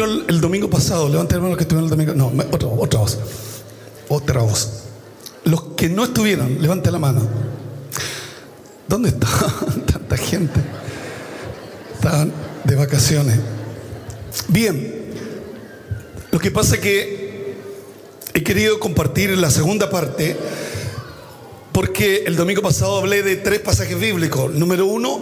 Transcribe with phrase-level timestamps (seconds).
[0.00, 1.08] El domingo pasado?
[1.08, 2.14] Levanten los que estuvieron el domingo.
[2.14, 3.18] No, otra, otra voz.
[4.08, 4.82] Otra voz.
[5.44, 7.28] Los que no estuvieron, levanten la mano.
[8.88, 9.26] ¿Dónde está
[9.92, 10.60] tanta gente?
[11.94, 12.32] Estaban
[12.64, 13.38] de vacaciones.
[14.48, 15.02] Bien.
[16.30, 17.54] Lo que pasa es que
[18.34, 20.36] he querido compartir la segunda parte
[21.72, 24.52] porque el domingo pasado hablé de tres pasajes bíblicos.
[24.52, 25.20] Número uno,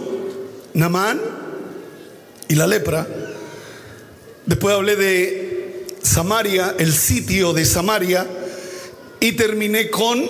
[0.73, 1.19] Namán
[2.47, 3.07] y la lepra.
[4.51, 8.27] Después hablé de Samaria, el sitio de Samaria.
[9.21, 10.25] Y terminé con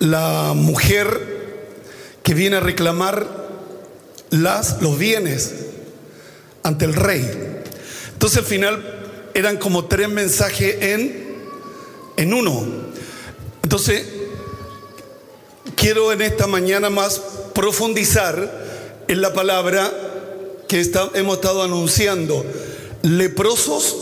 [0.00, 1.68] la mujer
[2.24, 3.24] que viene a reclamar
[4.30, 5.54] los bienes
[6.64, 7.30] ante el rey.
[8.14, 11.36] Entonces al final eran como tres mensajes en,
[12.16, 12.66] en uno.
[13.62, 14.04] Entonces
[15.76, 17.22] quiero en esta mañana más
[17.54, 20.11] profundizar en la palabra
[20.72, 22.44] que hemos estado anunciando.
[23.02, 23.96] Leprosos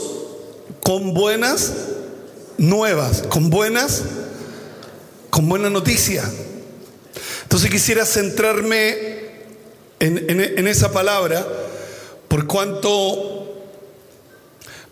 [0.81, 1.71] con buenas
[2.57, 4.03] nuevas, con buenas,
[5.29, 6.23] con buena noticia.
[7.43, 8.97] Entonces quisiera centrarme
[9.99, 11.45] en, en- en esa palabra
[12.27, 13.53] por cuanto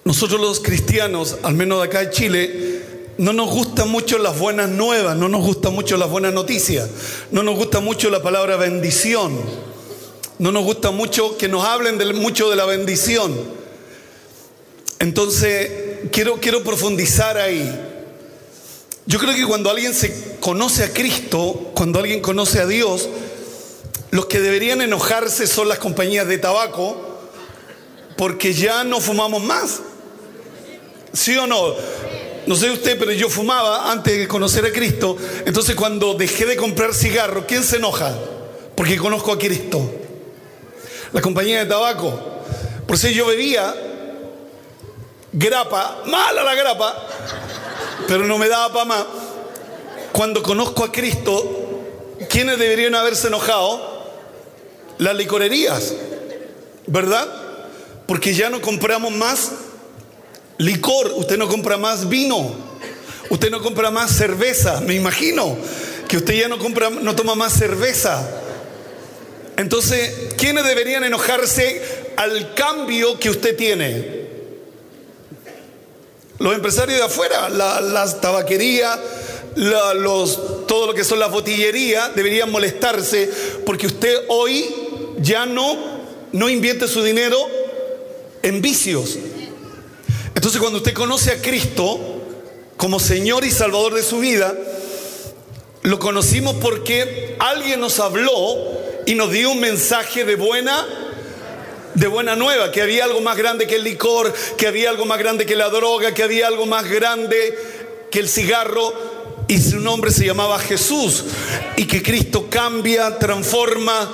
[0.04, 2.82] nosotros los cristianos, al menos de acá de Chile,
[3.18, 6.90] no nos gustan mucho las buenas nuevas, no nos gustan mucho las buenas noticias,
[7.32, 9.38] no nos gusta mucho la palabra bendición,
[10.40, 13.36] no nos gusta mucho que nos hablen mucho de la bendición.
[15.00, 15.70] Entonces,
[16.12, 17.70] quiero, quiero profundizar ahí.
[19.06, 23.10] Yo creo que cuando alguien se conoce a Cristo, cuando alguien conoce a Dios,
[24.12, 26.98] los que deberían enojarse son las compañías de tabaco,
[28.16, 29.82] porque ya no fumamos más.
[31.12, 31.74] ¿Sí o no?
[32.48, 35.18] No sé usted, pero yo fumaba antes de conocer a Cristo.
[35.46, 38.18] Entonces cuando dejé de comprar cigarros, ¿quién se enoja?
[38.76, 39.90] Porque conozco a Cristo.
[41.14, 42.20] La compañía de tabaco.
[42.86, 43.74] Por eso yo bebía
[45.32, 46.96] grapa, mala la grapa,
[48.08, 49.06] pero no me daba para más.
[50.12, 51.80] Cuando conozco a Cristo,
[52.30, 54.00] ¿quiénes deberían haberse enojado?
[54.98, 55.94] Las licorerías,
[56.88, 57.28] ¿verdad?
[58.06, 59.52] Porque ya no compramos más
[60.58, 62.52] licor, usted no compra más vino,
[63.30, 65.56] usted no compra más cerveza, me imagino
[66.08, 68.28] que usted ya no compra, no toma más cerveza.
[69.60, 71.82] Entonces, ¿quiénes deberían enojarse
[72.16, 74.20] al cambio que usted tiene?
[76.40, 78.98] Los empresarios de afuera, la- las tabaquerías,
[79.58, 83.30] los, todo lo que son las botillerías, deberían molestarse
[83.66, 84.66] porque usted hoy
[85.22, 85.78] ya no,
[86.32, 87.38] no invierte su dinero
[88.42, 89.18] en vicios.
[90.36, 92.00] Entonces cuando usted conoce a Cristo
[92.78, 94.56] como Señor y Salvador de su vida,
[95.82, 98.79] lo conocimos porque alguien nos habló
[99.10, 100.86] y nos dio un mensaje de buena
[101.96, 105.18] de buena nueva, que había algo más grande que el licor, que había algo más
[105.18, 107.58] grande que la droga, que había algo más grande
[108.12, 108.94] que el cigarro
[109.48, 111.24] y su nombre se llamaba Jesús
[111.76, 114.12] y que Cristo cambia, transforma,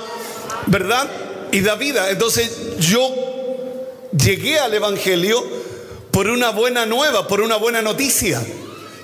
[0.64, 1.06] ¿verdad?
[1.52, 2.08] Y da vida.
[2.08, 3.14] Entonces yo
[4.18, 5.44] llegué al Evangelio
[6.10, 8.42] por una buena nueva, por una buena noticia,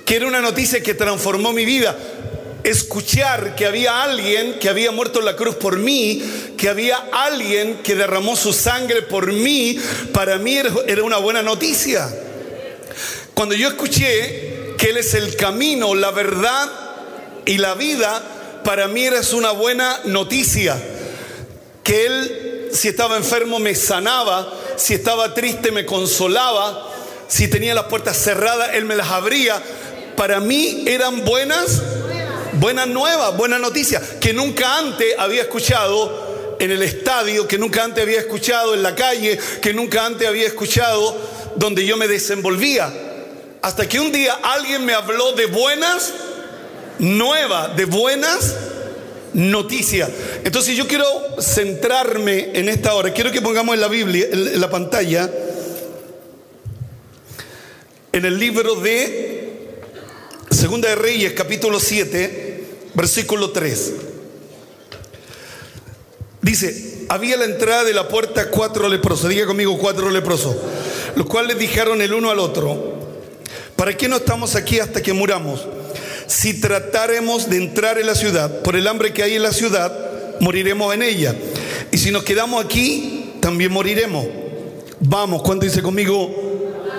[0.07, 1.95] que era una noticia que transformó mi vida.
[2.65, 6.23] Escuchar que había alguien que había muerto en la cruz por mí,
[6.57, 9.79] que había alguien que derramó su sangre por mí,
[10.13, 12.09] para mí era una buena noticia.
[13.35, 16.71] Cuando yo escuché que Él es el camino, la verdad
[17.47, 18.23] y la vida,
[18.65, 20.81] para mí era una buena noticia
[21.83, 26.89] que Él, si estaba enfermo, me sanaba, si estaba triste, me consolaba,
[27.29, 29.61] si tenía las puertas cerradas, Él me las abría.
[30.17, 31.83] Para mí eran buenas,
[32.63, 38.01] buenas nuevas, buenas noticias, que nunca antes había escuchado en el estadio, que nunca antes
[38.05, 41.19] había escuchado en la calle, que nunca antes había escuchado
[41.57, 42.89] donde yo me desenvolvía.
[43.63, 46.15] Hasta que un día alguien me habló de buenas
[47.01, 48.55] nuevas, de buenas
[49.33, 50.09] noticia.
[50.45, 51.05] Entonces yo quiero
[51.41, 53.13] centrarme en esta hora.
[53.13, 55.29] Quiero que pongamos en la Biblia, en la pantalla,
[58.13, 59.33] en el libro de
[60.53, 62.52] Segunda de Reyes, capítulo 7,
[62.95, 63.93] versículo 3.
[66.43, 69.31] Dice, había la entrada de la puerta cuatro leprosos.
[69.31, 70.57] Diga conmigo cuatro leprosos.
[71.15, 72.95] los cuales dijeron el uno al otro,
[73.77, 75.67] ¿para qué no estamos aquí hasta que muramos?
[76.27, 79.93] Si tratáremos de entrar en la ciudad, por el hambre que hay en la ciudad,
[80.41, 81.35] moriremos en ella.
[81.91, 84.27] Y si nos quedamos aquí, también moriremos.
[85.01, 86.31] Vamos, cuando dice conmigo,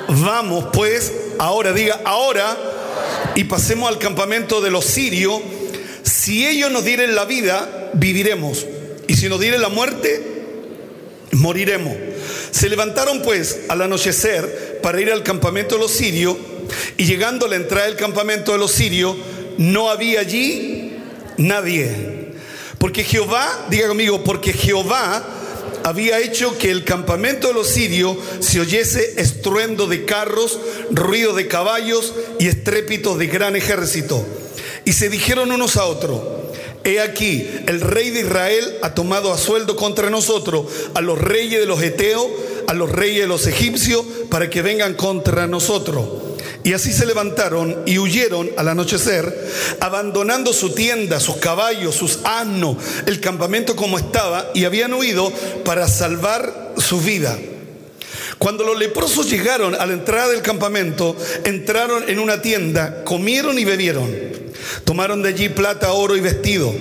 [0.08, 2.56] vamos pues, ahora diga, ahora,
[3.36, 5.42] y pasemos al campamento de los sirios.
[6.04, 8.66] Si ellos nos dieren la vida, viviremos.
[9.08, 10.22] Y si nos dieren la muerte,
[11.32, 11.96] moriremos.
[12.52, 16.38] Se levantaron pues al anochecer para ir al campamento de los sirios
[16.98, 19.16] y llegando a la entrada del campamento de los sirios,
[19.58, 20.98] no había allí
[21.38, 22.34] nadie.
[22.78, 25.26] Porque Jehová, diga conmigo, porque Jehová
[25.84, 30.60] había hecho que el campamento de los sirios se oyese estruendo de carros,
[30.92, 34.26] ruido de caballos y estrépito de gran ejército.
[34.86, 36.20] Y se dijeron unos a otros,
[36.84, 41.62] He aquí, el rey de Israel ha tomado a sueldo contra nosotros a los reyes
[41.62, 42.28] de los Eteos,
[42.68, 46.06] a los reyes de los egipcios, para que vengan contra nosotros.
[46.66, 49.50] Y así se levantaron y huyeron al anochecer,
[49.80, 55.32] abandonando su tienda, sus caballos, sus asnos, el campamento como estaba, y habían huido
[55.64, 57.38] para salvar su vida.
[58.44, 63.64] Cuando los leprosos llegaron a la entrada del campamento, entraron en una tienda, comieron y
[63.64, 64.14] bebieron.
[64.84, 66.76] Tomaron de allí plata, oro y vestido,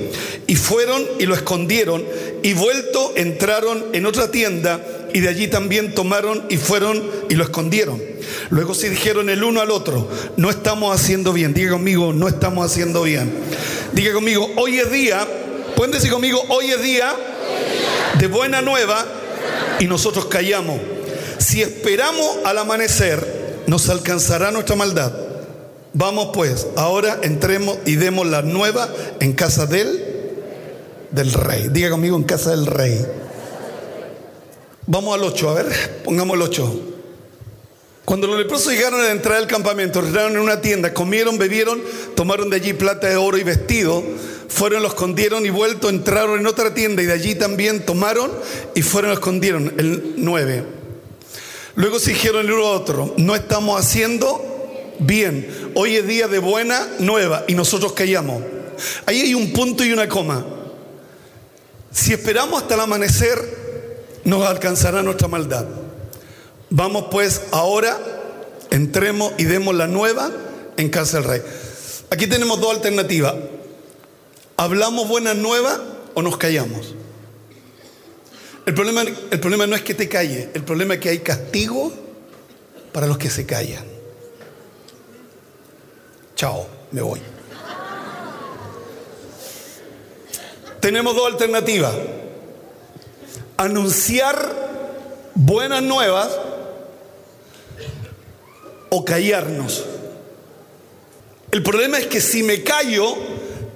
[0.49, 2.05] y fueron y lo escondieron,
[2.43, 7.01] y vuelto entraron en otra tienda, y de allí también tomaron y fueron
[7.31, 8.03] y lo escondieron.
[8.51, 11.55] Luego se dijeron el uno al otro, no estamos haciendo bien.
[11.55, 13.33] Diga conmigo, no estamos haciendo bien.
[13.93, 15.29] Diga conmigo, hoy es día,
[15.77, 17.15] pueden decir conmigo, hoy es día
[18.19, 19.07] de buena nueva
[19.79, 20.81] y nosotros callamos.
[21.43, 25.13] Si esperamos al amanecer, nos alcanzará nuestra maldad.
[25.93, 30.13] Vamos pues, ahora entremos y demos la nueva en casa del
[31.11, 31.69] del rey.
[31.69, 33.05] Diga conmigo en casa del rey.
[34.87, 36.81] Vamos al 8, a ver, pongamos el 8.
[38.05, 41.83] Cuando los leprosos llegaron a la entrada del campamento, entraron en una tienda, comieron, bebieron,
[42.15, 44.03] tomaron de allí plata de oro y vestido,
[44.49, 48.31] fueron, lo escondieron y vuelto, entraron en otra tienda y de allí también tomaron
[48.77, 49.75] y fueron, lo escondieron.
[49.77, 50.82] El 9.
[51.75, 54.41] Luego se dijeron el uno a otro, no estamos haciendo
[54.99, 55.73] bien.
[55.75, 58.43] Hoy es día de buena nueva y nosotros callamos.
[59.07, 60.45] Ahí hay un punto y una coma.
[61.91, 65.67] Si esperamos hasta el amanecer, nos alcanzará nuestra maldad.
[66.71, 67.99] Vamos pues ahora,
[68.71, 70.31] entremos y demos la nueva
[70.77, 71.43] en casa del rey.
[72.11, 73.35] Aquí tenemos dos alternativas.
[74.57, 75.81] ¿Hablamos buena nueva
[76.15, 76.95] o nos callamos?
[78.65, 81.93] El problema, el problema no es que te calle, el problema es que hay castigo
[82.93, 83.85] para los que se callan.
[86.37, 87.21] Chao, me voy.
[90.81, 91.95] Tenemos dos alternativas.
[93.57, 96.29] Anunciar buenas nuevas
[98.91, 99.85] o callarnos.
[101.53, 103.15] El problema es que si me callo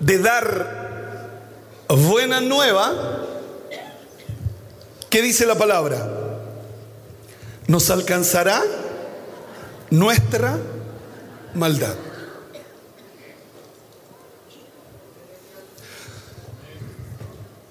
[0.00, 0.86] de dar
[1.88, 3.25] buena nueva,
[5.10, 6.06] ¿qué dice la palabra?
[7.66, 8.62] Nos alcanzará
[9.90, 10.58] nuestra
[11.54, 11.94] maldad.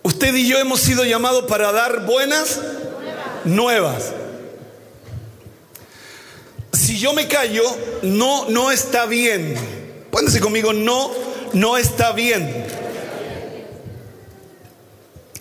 [0.03, 2.59] Usted y yo hemos sido llamados para dar buenas
[3.43, 4.11] nuevas.
[6.73, 7.63] Si yo me callo,
[8.03, 9.55] no, no está bien.
[10.11, 11.11] Pónganse conmigo, no,
[11.53, 12.65] no está bien.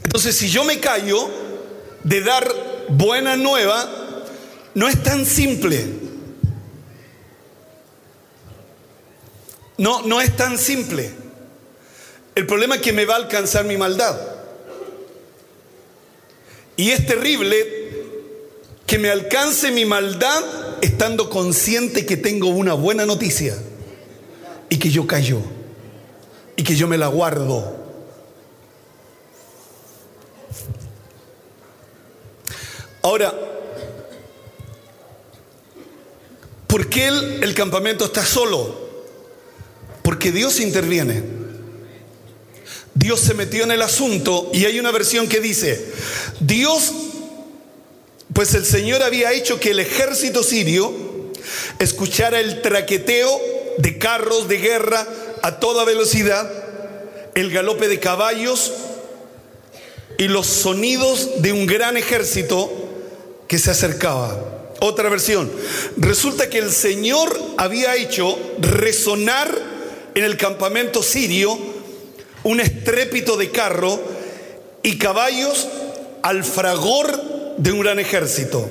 [0.04, 1.28] Entonces, si yo me callo
[2.04, 2.48] de dar
[2.88, 3.88] buena nueva,
[4.74, 5.84] no es tan simple.
[9.78, 11.10] No, no es tan simple.
[12.34, 14.18] El problema es que me va a alcanzar mi maldad.
[16.76, 17.84] Y es terrible
[18.86, 20.42] que me alcance mi maldad
[20.82, 23.56] estando consciente que tengo una buena noticia
[24.68, 25.40] y que yo callo
[26.56, 27.83] y que yo me la guardo.
[33.04, 33.34] Ahora,
[36.66, 38.88] ¿por qué el, el campamento está solo?
[40.02, 41.22] Porque Dios interviene.
[42.94, 45.92] Dios se metió en el asunto y hay una versión que dice,
[46.40, 46.94] Dios
[48.32, 50.90] pues el Señor había hecho que el ejército sirio
[51.78, 53.38] escuchara el traqueteo
[53.76, 55.06] de carros de guerra
[55.42, 56.50] a toda velocidad,
[57.34, 58.72] el galope de caballos
[60.16, 62.83] y los sonidos de un gran ejército
[63.54, 64.36] que se acercaba.
[64.80, 65.48] Otra versión.
[65.96, 69.48] Resulta que el Señor había hecho resonar
[70.16, 71.56] en el campamento sirio
[72.42, 74.02] un estrépito de carro
[74.82, 75.68] y caballos
[76.22, 78.68] al fragor de un gran ejército.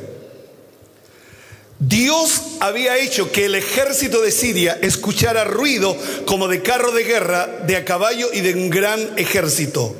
[1.80, 7.48] Dios había hecho que el ejército de Siria escuchara ruido como de carro de guerra,
[7.66, 9.96] de a caballo y de un gran ejército.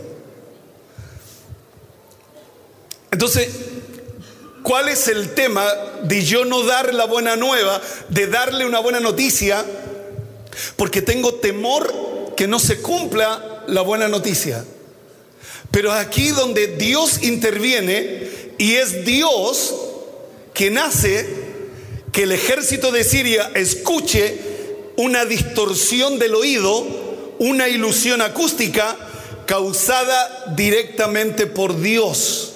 [3.12, 3.48] Entonces,
[4.64, 5.68] ¿cuál es el tema
[6.04, 7.80] de yo no dar la buena nueva,
[8.10, 9.64] de darle una buena noticia?
[10.76, 14.66] Porque tengo temor que no se cumpla la buena noticia.
[15.70, 19.76] Pero aquí donde Dios interviene y es Dios
[20.54, 21.28] quien hace
[22.12, 24.40] que el ejército de Siria escuche
[24.98, 26.86] una distorsión del oído,
[27.40, 28.96] una ilusión acústica
[29.48, 32.53] causada directamente por Dios.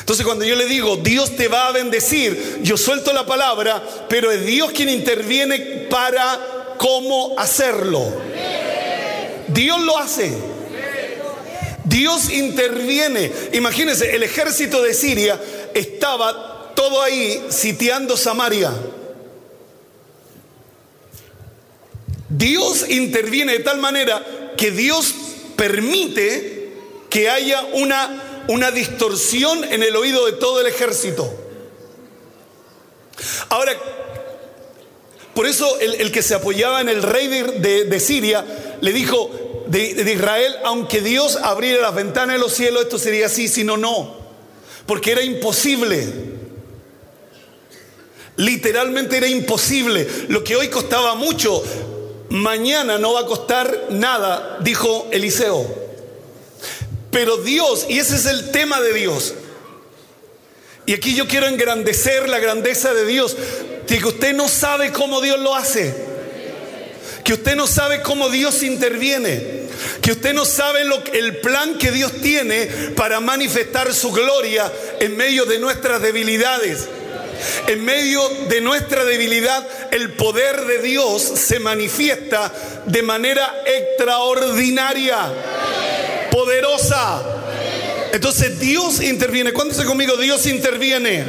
[0.00, 4.30] Entonces cuando yo le digo, Dios te va a bendecir, yo suelto la palabra, pero
[4.30, 5.58] es Dios quien interviene
[5.90, 8.12] para cómo hacerlo.
[9.48, 10.32] Dios lo hace.
[11.84, 13.30] Dios interviene.
[13.52, 15.40] Imagínense, el ejército de Siria
[15.74, 18.72] estaba todo ahí sitiando Samaria.
[22.28, 24.24] Dios interviene de tal manera
[24.56, 25.14] que Dios
[25.56, 26.72] permite
[27.08, 31.32] que haya una, una distorsión en el oído de todo el ejército.
[33.48, 33.72] Ahora,
[35.34, 38.44] por eso el, que se apoyaba en el rey de, Siria
[38.80, 43.26] le dijo de, de, Israel, aunque Dios abriera las ventanas de los cielos, esto sería
[43.26, 44.16] así, sino no,
[44.86, 46.36] porque era imposible.
[48.36, 50.06] Literalmente era imposible.
[50.28, 51.62] Lo que hoy costaba mucho,
[52.28, 55.85] mañana no va a costar nada, dijo Eliseo.
[57.10, 59.34] Pero Dios, y ese es el tema de Dios.
[60.86, 63.36] Y aquí yo quiero engrandecer la grandeza de Dios.
[63.86, 65.94] Que usted no sabe cómo Dios lo hace.
[67.24, 69.66] Que usted no sabe cómo Dios interviene.
[70.00, 75.16] Que usted no sabe lo, el plan que Dios tiene para manifestar su gloria en
[75.16, 76.88] medio de nuestras debilidades.
[77.66, 82.52] En medio de nuestra debilidad, el poder de Dios se manifiesta
[82.86, 85.32] de manera extraordinaria,
[86.36, 87.22] poderosa.
[88.12, 89.54] Entonces Dios interviene.
[89.54, 91.24] Cuéntese conmigo, Dios interviene.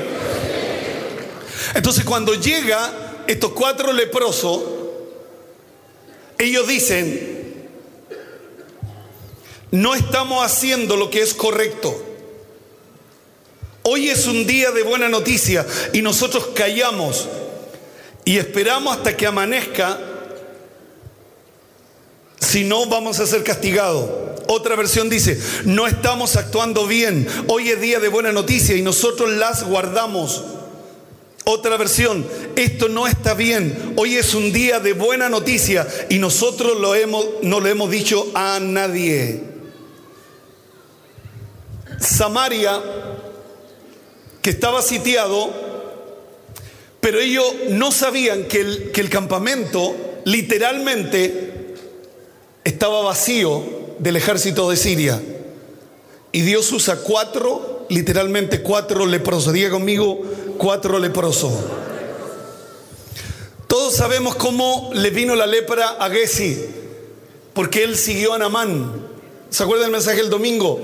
[1.73, 4.63] Entonces cuando llega estos cuatro leprosos,
[6.37, 7.69] ellos dicen,
[9.71, 12.03] no estamos haciendo lo que es correcto.
[13.83, 17.29] Hoy es un día de buena noticia y nosotros callamos
[18.25, 19.97] y esperamos hasta que amanezca,
[22.41, 24.26] si no vamos a ser castigados.
[24.47, 29.31] Otra versión dice, no estamos actuando bien, hoy es día de buena noticia y nosotros
[29.31, 30.43] las guardamos.
[31.43, 32.25] Otra versión,
[32.55, 37.25] esto no está bien, hoy es un día de buena noticia y nosotros lo hemos,
[37.41, 39.43] no lo hemos dicho a nadie.
[41.99, 42.81] Samaria
[44.41, 45.51] que estaba sitiado,
[47.01, 51.75] pero ellos no sabían que el, que el campamento literalmente
[52.63, 55.21] estaba vacío del ejército de Siria.
[56.31, 59.53] Y Dios usa cuatro, literalmente cuatro leprosos.
[59.53, 60.21] Diga conmigo,
[60.57, 61.53] cuatro leprosos.
[63.67, 66.57] Todos sabemos cómo le vino la lepra a Gesi,
[67.53, 69.07] porque él siguió a Namán.
[69.49, 70.79] ¿Se acuerda del mensaje el domingo?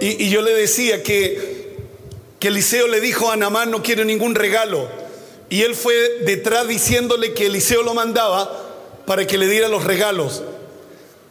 [0.00, 1.60] Y, y yo le decía que
[2.40, 4.88] que Eliseo le dijo a Namán no quiero ningún regalo.
[5.50, 8.50] Y él fue detrás diciéndole que Eliseo lo mandaba
[9.06, 10.42] para que le diera los regalos.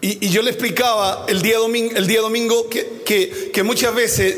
[0.02, 4.38] Y, yo le explicaba el día domingo, que, que muchas veces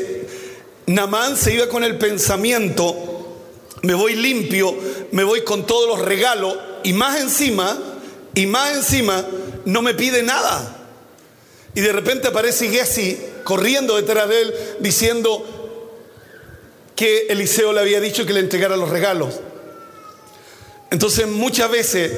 [0.86, 3.40] Namán se iba con el pensamiento,
[3.82, 4.76] me voy limpio,
[5.12, 7.78] me voy con todos los regalos y más encima,
[8.34, 9.24] y más encima,
[9.64, 10.78] no me pide nada.
[11.74, 15.62] Y de repente aparece Gessi corriendo detrás de él diciendo,
[17.02, 19.40] que Eliseo le había dicho que le entregara los regalos.
[20.90, 22.12] Entonces muchas veces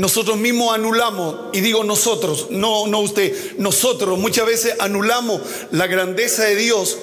[0.00, 5.42] nosotros mismos anulamos, y digo nosotros, no, no usted, nosotros muchas veces anulamos
[5.72, 6.96] la grandeza de Dios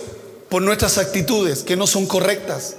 [0.50, 2.76] por nuestras actitudes que no son correctas.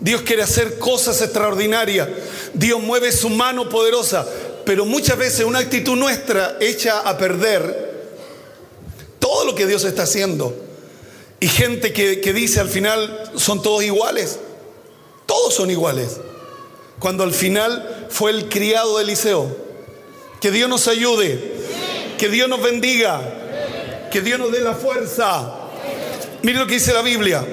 [0.00, 2.08] Dios quiere hacer cosas extraordinarias,
[2.52, 4.26] Dios mueve su mano poderosa,
[4.66, 8.10] pero muchas veces una actitud nuestra echa a perder
[9.18, 10.54] todo lo que Dios está haciendo.
[11.40, 14.38] Y gente que, dice al final son todos iguales.
[15.24, 16.18] Todos son iguales.
[16.98, 19.56] Cuando al final fue el criado de Eliseo.
[20.40, 21.52] Que Dios nos ayude.
[22.18, 23.20] Que Dios nos bendiga.
[24.12, 25.58] Que Dios nos dé la fuerza.
[26.42, 27.44] Mire lo que dice la Biblia.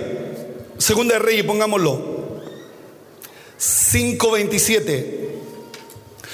[0.78, 2.20] Segunda Reyes, pongámoslo.
[3.58, 5.20] 527.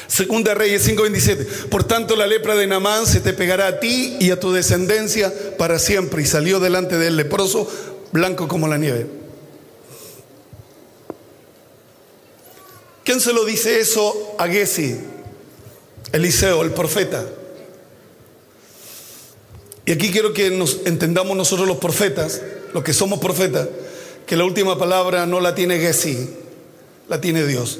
[0.07, 1.67] Segunda Reyes 5:27.
[1.69, 5.31] Por tanto, la lepra de Namán se te pegará a ti y a tu descendencia
[5.57, 6.23] para siempre.
[6.23, 7.69] Y salió delante del leproso,
[8.11, 9.24] blanco como la nieve.
[13.05, 14.97] ¿Quién se lo dice eso a Gesi?
[16.11, 17.23] Eliseo, el profeta.
[19.85, 22.41] Y aquí quiero que nos entendamos nosotros los profetas,
[22.73, 23.69] los que somos profetas,
[24.25, 26.31] que la última palabra no la tiene Gesi,
[27.07, 27.79] la tiene Dios.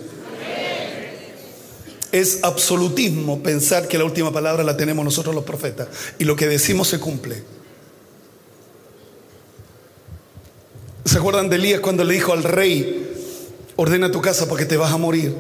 [2.12, 5.88] Es absolutismo pensar que la última palabra la tenemos nosotros los profetas
[6.20, 7.44] y lo que decimos se cumple.
[11.04, 13.05] ¿Se acuerdan de Elías cuando le dijo al rey,
[13.76, 15.36] ordena tu casa porque te vas a morir?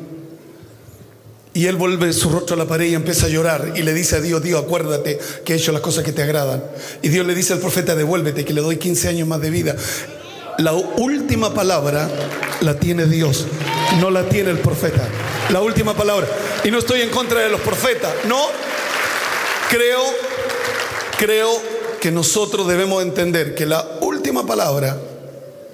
[1.56, 4.18] Y él vuelve su rostro a la pared y empieza a llorar y le dice
[4.18, 6.62] a Dios, Dios, acuérdate que he hecho las cosas que te agradan.
[7.02, 9.74] Y Dios le dice al profeta, devuélvete, que le doy 15 años más de vida.
[10.58, 12.10] La última palabra
[12.60, 13.46] la tiene Dios,
[14.02, 15.08] no la tiene el profeta.
[15.50, 16.28] La última palabra.
[16.66, 18.48] Y no estoy en contra de los profetas, no.
[19.70, 20.02] Creo,
[21.18, 21.50] creo
[22.02, 24.98] que nosotros debemos entender que la última palabra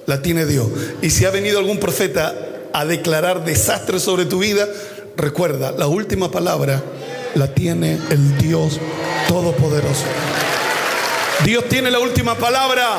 [0.06, 0.68] la tiene Dios.
[1.00, 4.66] Y si ha venido algún profeta a declarar desastre sobre tu vida,
[5.16, 6.82] recuerda, la última palabra
[7.34, 8.78] la tiene el Dios
[9.28, 10.04] Todopoderoso.
[11.44, 12.98] Dios tiene la última palabra.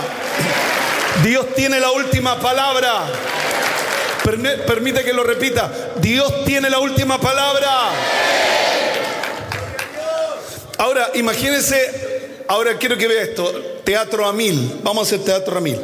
[1.24, 3.06] Dios tiene la última palabra.
[4.66, 5.72] Permite que lo repita.
[6.02, 7.90] Dios tiene la última palabra.
[10.78, 13.50] Ahora, imagínense, ahora quiero que vea esto,
[13.84, 14.80] teatro a mil.
[14.84, 15.80] Vamos a hacer teatro a mil.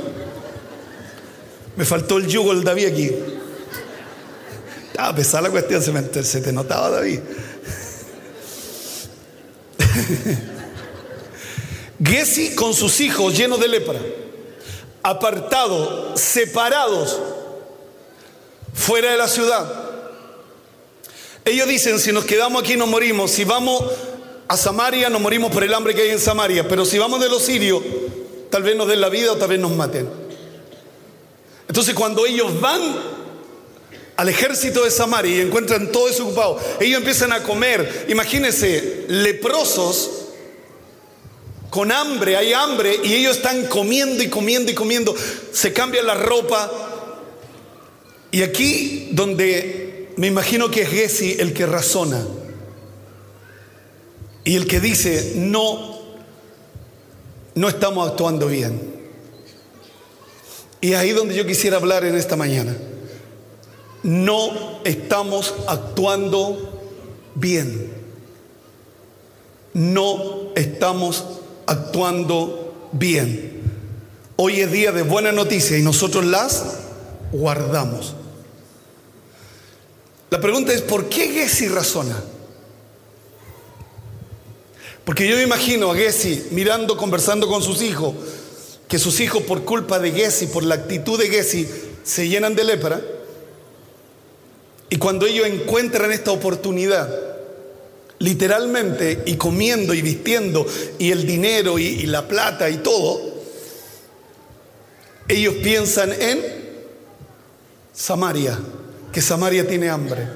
[1.75, 3.11] Me faltó el yugo el David aquí.
[5.01, 7.19] A pesar la cuestión, se, se te notaba David.
[12.03, 13.99] Gesi con sus hijos llenos de lepra,
[15.03, 17.19] apartados, separados,
[18.73, 19.89] fuera de la ciudad.
[21.45, 23.83] Ellos dicen, si nos quedamos aquí nos morimos, si vamos
[24.47, 27.29] a Samaria nos morimos por el hambre que hay en Samaria, pero si vamos de
[27.29, 27.81] los sirios,
[28.49, 30.09] tal vez nos den la vida o tal vez nos maten.
[31.67, 33.18] Entonces cuando ellos van
[34.19, 40.25] al ejército de Samaria y encuentran todo eso ocupado, ellos empiezan a comer, imagínense, leprosos
[41.69, 45.15] con hambre, hay hambre y ellos están comiendo y comiendo y comiendo,
[45.53, 46.69] se cambian la ropa.
[48.31, 52.27] Y aquí donde me imagino que es Gesi el que razona
[54.43, 55.97] y el que dice, no,
[57.55, 58.81] no estamos actuando bien.
[60.81, 62.75] Y ahí donde yo quisiera hablar en esta mañana.
[64.03, 66.81] No estamos actuando
[67.35, 67.91] bien.
[69.73, 71.25] No estamos
[71.65, 73.61] actuando bien.
[74.35, 76.63] Hoy es día de buena noticia y nosotros las
[77.31, 78.15] guardamos.
[80.29, 82.23] La pregunta es, ¿por qué Gessi razona?
[85.03, 88.13] Porque yo me imagino a Gessi mirando, conversando con sus hijos,
[88.87, 91.67] que sus hijos por culpa de Gessi, por la actitud de Gessi,
[92.03, 93.01] se llenan de lepra.
[94.89, 97.09] Y cuando ellos encuentran esta oportunidad,
[98.19, 100.65] literalmente, y comiendo y vistiendo,
[100.97, 103.21] y el dinero y, la plata y todo,
[105.27, 106.39] ellos piensan en
[107.93, 108.59] Samaria,
[109.11, 110.27] que Samaria tiene hambre.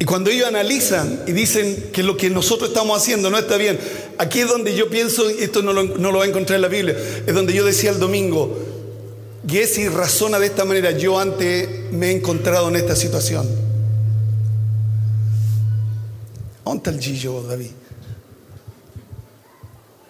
[0.00, 3.78] Y cuando ellos analizan y dicen que lo que nosotros estamos haciendo no está bien,
[4.18, 6.68] aquí es donde yo pienso, esto no lo, no lo va a encontrar en la
[6.68, 8.71] Biblia, es donde yo decía el domingo,
[9.46, 13.48] Jesse razona de esta manera, yo antes me he encontrado en esta situación.
[16.64, 17.70] ¿Dónde está el David?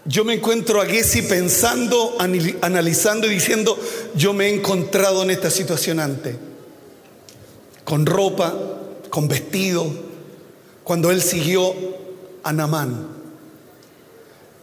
[0.04, 2.16] Yo me encuentro a Gessi pensando,
[2.60, 3.78] analizando y diciendo,
[4.14, 6.36] yo me he encontrado en esta situación antes.
[7.84, 8.54] Con ropa,
[9.10, 9.86] con vestido,
[10.82, 11.74] cuando él siguió
[12.42, 13.21] a Namán.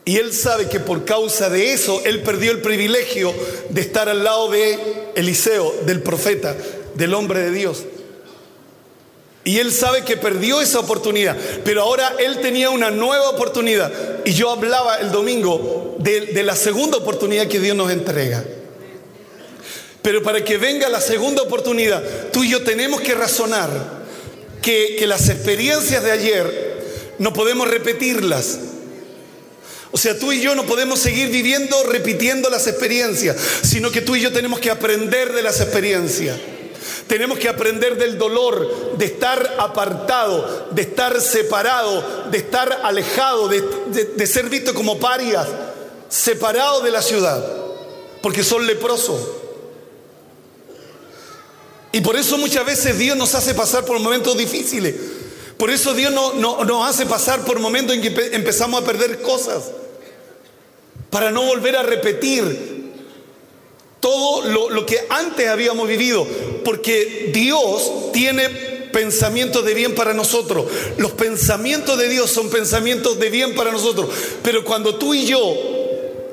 [0.05, 3.33] Y él sabe que por causa de eso, él perdió el privilegio
[3.69, 4.79] de estar al lado de
[5.15, 6.55] Eliseo, del profeta,
[6.95, 7.83] del hombre de Dios.
[9.43, 13.91] Y él sabe que perdió esa oportunidad, pero ahora él tenía una nueva oportunidad.
[14.25, 18.43] Y yo hablaba el domingo de, la segunda oportunidad que Dios nos entrega.
[20.01, 23.69] Pero para que venga la segunda oportunidad, tú y yo tenemos que razonar
[24.61, 28.59] que, las experiencias de ayer no podemos repetirlas.
[29.91, 34.15] O sea, tú y yo no podemos seguir viviendo repitiendo las experiencias, sino que tú
[34.15, 36.37] y yo tenemos que aprender de las experiencias.
[37.07, 43.61] Tenemos que aprender del dolor, de estar apartado, de estar separado, de estar alejado, de,
[44.15, 45.47] de ser visto como parias,
[46.07, 47.43] separado de la ciudad,
[48.21, 49.19] porque son leprosos.
[51.91, 54.93] Y por eso muchas veces Dios nos hace pasar por momentos difíciles.
[55.59, 59.65] Por eso Dios no, nos hace pasar por momentos en que empezamos a perder cosas.
[61.09, 62.93] Para no volver a repetir
[63.99, 66.25] todo lo, lo que antes habíamos vivido.
[66.63, 68.47] Porque Dios tiene
[68.93, 70.65] pensamientos de bien para nosotros.
[70.95, 74.07] Los pensamientos de Dios son pensamientos de bien para nosotros.
[74.41, 75.53] Pero cuando tú y yo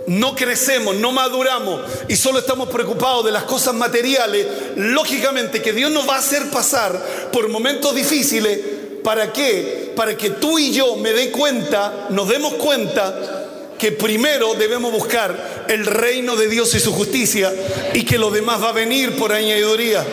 [0.07, 5.91] no crecemos, no maduramos y solo estamos preocupados de las cosas materiales, lógicamente que Dios
[5.91, 8.86] nos va a hacer pasar por momentos difíciles.
[9.07, 9.93] ¿Para qué?
[9.95, 13.47] Para que tú y yo me dé cuenta, nos demos cuenta
[13.79, 17.55] que primero debemos buscar el reino de Dios y su justicia
[17.95, 20.05] y que lo demás va a venir por añadiduría.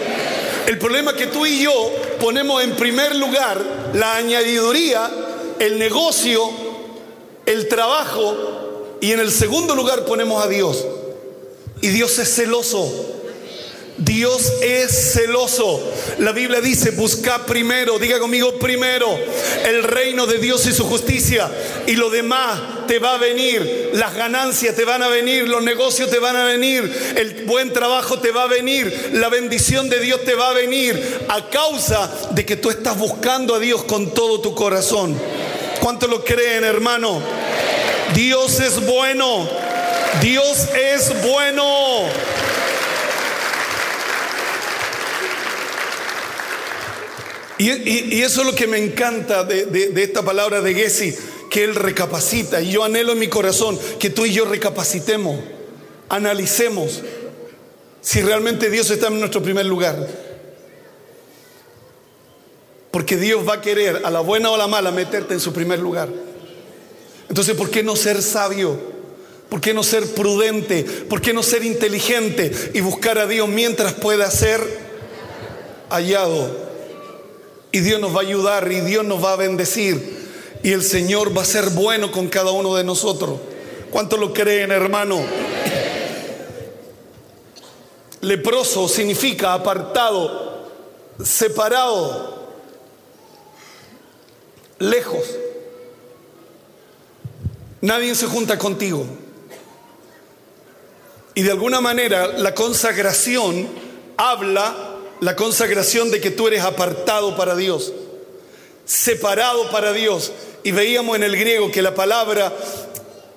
[0.68, 1.74] El problema es que tú y yo
[2.20, 3.60] ponemos en primer lugar
[3.96, 5.10] la añadiduría,
[5.58, 6.52] el negocio,
[7.48, 10.86] el trabajo y en el segundo lugar ponemos a Dios.
[11.82, 13.13] Y Dios es celoso.
[13.98, 15.80] Dios es celoso.
[16.20, 19.08] La Biblia dice, busca primero, diga conmigo primero,
[19.66, 21.50] el reino de Dios y su justicia.
[21.86, 23.92] Y lo demás te va a venir.
[23.94, 28.20] Las ganancias te van a venir, los negocios te van a venir, el buen trabajo
[28.20, 32.46] te va a venir, la bendición de Dios te va a venir a causa de
[32.46, 35.16] que tú estás buscando a Dios con todo tu corazón.
[35.80, 37.22] ¿Cuánto lo creen, hermano?
[38.16, 39.48] Dios es bueno.
[40.22, 42.08] Dios es bueno.
[47.58, 51.14] Y, eso es lo que me encanta de, esta palabra de Gessi,
[51.50, 52.62] que Él recapacita.
[52.62, 55.40] Y yo anhelo en mi corazón que tú y yo recapacitemos,
[56.10, 57.02] analicemos
[58.02, 60.08] si realmente Dios está en nuestro primer lugar.
[62.92, 65.54] Porque Dios va a querer, a la buena o a la mala, meterte en su
[65.54, 66.10] primer lugar.
[67.30, 68.78] Entonces, ¿por qué no ser sabio?
[69.50, 70.84] ¿Por qué no ser prudente?
[70.84, 74.62] ¿Por qué no ser inteligente y buscar a Dios mientras pueda ser
[75.90, 76.73] hallado?
[77.74, 80.22] Y Dios nos va a ayudar y Dios nos va a bendecir.
[80.62, 83.40] Y el Señor va a ser bueno con cada uno de nosotros.
[83.90, 85.20] ¿Cuánto lo creen, hermano?
[88.22, 90.70] Leproso significa apartado,
[91.24, 92.54] separado,
[94.78, 95.26] lejos.
[97.82, 99.04] Nadie se junta contigo.
[101.34, 103.68] Y de alguna manera la consagración
[104.16, 104.93] habla
[105.24, 107.94] la consagración de que tú eres apartado para Dios,
[108.86, 110.34] separado para Dios.
[110.64, 112.54] Y veíamos en el griego que la palabra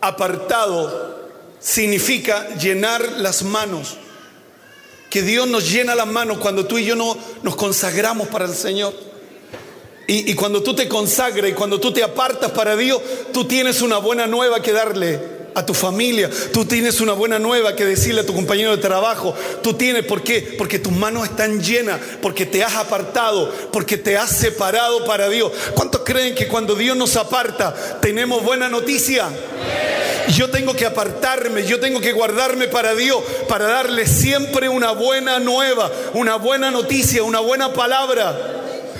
[0.01, 1.29] apartado
[1.61, 3.99] significa llenar las manos.
[5.11, 8.55] Que Dios nos llena las manos cuando tú y yo no nos consagramos para el
[8.55, 8.93] Señor.
[10.09, 13.01] Y, y cuando tú te consagras y cuando tú te apartas para Dios,
[13.33, 16.31] tú tienes una buena nueva que darle a tu familia.
[16.53, 19.35] Tú tienes una buena nueva que decirle a tu compañero de trabajo.
[19.63, 20.55] Tú tienes, ¿por qué?
[20.59, 25.51] Porque tus manos están llenas, porque te has apartado, porque te has separado para Dios.
[25.75, 29.31] ¿Cuántos creen que cuando Dios nos aparta tenemos buena noticia?
[30.35, 35.39] Yo tengo que apartarme, yo tengo que guardarme para Dios, para darle siempre una buena
[35.39, 38.37] nueva, una buena noticia, una buena palabra.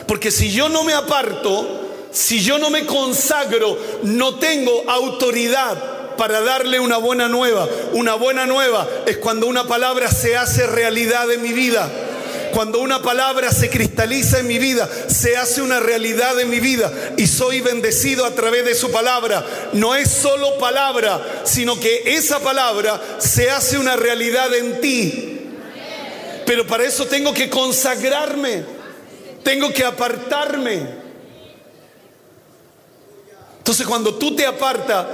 [0.07, 6.41] Porque si yo no me aparto, si yo no me consagro, no tengo autoridad para
[6.41, 7.69] darle una buena nueva.
[7.93, 11.91] Una buena nueva es cuando una palabra se hace realidad en mi vida.
[12.53, 16.91] Cuando una palabra se cristaliza en mi vida, se hace una realidad en mi vida
[17.19, 19.45] y soy bendecido a través de su palabra.
[19.75, 25.41] No es solo palabra, sino que esa palabra se hace una realidad en ti.
[26.47, 28.65] Pero para eso tengo que consagrarme,
[29.43, 31.05] tengo que apartarme.
[33.59, 35.05] Entonces cuando tú te apartas,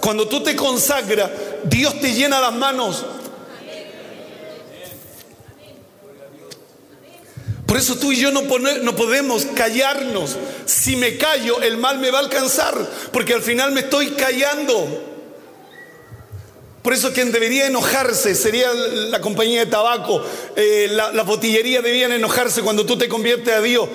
[0.00, 1.30] cuando tú te consagras,
[1.64, 3.04] Dios te llena las manos.
[7.70, 8.42] Por eso tú y yo no,
[8.96, 10.36] podemos callarnos.
[10.66, 12.74] Si me callo, el mal me va a alcanzar,
[13.12, 15.06] porque al final me estoy callando.
[16.82, 20.20] Por eso quien debería enojarse sería la compañía de tabaco,
[20.56, 23.88] eh, la, la botillería debían enojarse cuando tú te conviertes a Dios,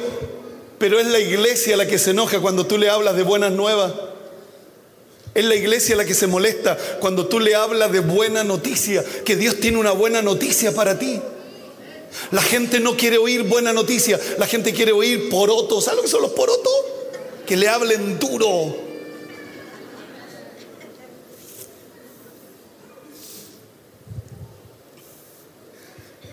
[0.78, 3.92] pero es la iglesia la que se enoja cuando tú le hablas de buenas nuevas.
[5.36, 9.36] Es la iglesia la que se molesta cuando tú le hablas de buena noticia, que
[9.36, 11.20] Dios tiene una buena noticia para ti.
[12.32, 15.84] La gente no quiere oír buena noticia, la gente quiere oír porotos.
[15.84, 16.74] ¿Sabes lo que son los porotos?
[17.46, 18.78] Que le hablen duro.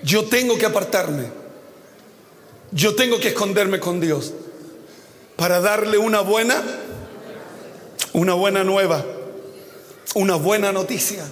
[0.04, 1.24] Yo tengo que apartarme.
[2.70, 4.32] Yo tengo que esconderme con Dios
[5.34, 6.62] para darle una buena
[8.12, 9.04] una buena nueva,
[10.14, 11.24] una buena noticia.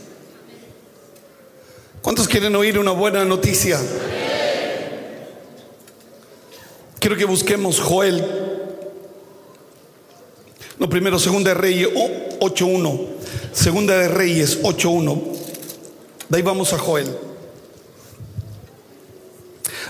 [2.03, 3.79] ¿Cuántos quieren oír una buena noticia?
[6.99, 8.25] Quiero que busquemos Joel.
[10.79, 13.07] No, primero, Segunda de Reyes 8.1.
[13.53, 15.23] Segunda de Reyes 8.1.
[16.29, 17.09] De ahí vamos a Joel.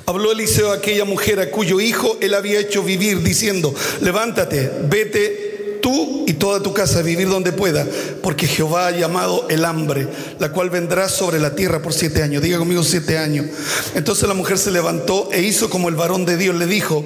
[0.07, 5.50] Habló Eliseo a aquella mujer a cuyo hijo él había hecho vivir, diciendo, levántate, vete
[5.81, 7.87] tú y toda tu casa vivir donde pueda,
[8.23, 12.43] porque Jehová ha llamado el hambre, la cual vendrá sobre la tierra por siete años.
[12.43, 13.47] Diga conmigo siete años.
[13.95, 17.05] Entonces la mujer se levantó e hizo como el varón de Dios le dijo,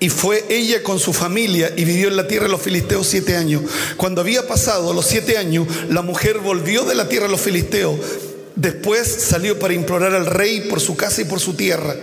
[0.00, 3.36] y fue ella con su familia y vivió en la tierra de los filisteos siete
[3.36, 3.62] años.
[3.96, 7.98] Cuando había pasado los siete años, la mujer volvió de la tierra de los filisteos.
[8.54, 11.96] Después salió para implorar al rey por su casa y por su tierra.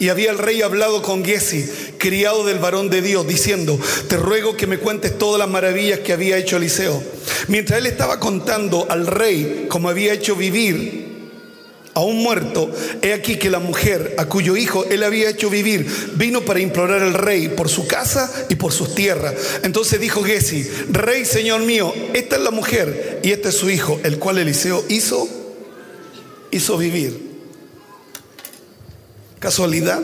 [0.00, 4.56] Y había el rey hablado con Giesi, criado del varón de Dios, diciendo, te ruego
[4.56, 7.02] que me cuentes todas las maravillas que había hecho Eliseo.
[7.48, 11.10] Mientras él estaba contando al rey cómo había hecho vivir
[11.92, 12.70] a un muerto,
[13.02, 17.02] he aquí que la mujer a cuyo hijo él había hecho vivir vino para implorar
[17.02, 19.34] al rey por su casa y por sus tierras.
[19.64, 24.00] Entonces dijo Gesi, rey señor mío, esta es la mujer y este es su hijo,
[24.02, 25.28] el cual Eliseo hizo,
[26.50, 27.29] hizo vivir.
[29.40, 30.00] ¿Casualidad?